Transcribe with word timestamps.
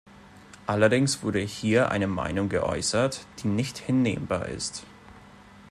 Allerdings 0.65 1.21
wurde 1.21 1.37
hier 1.41 1.91
eine 1.91 2.07
Meinung 2.07 2.49
geäußert, 2.49 3.27
die 3.43 3.47
nicht 3.47 3.77
hinnehmbar 3.77 4.47
ist. 4.47 4.83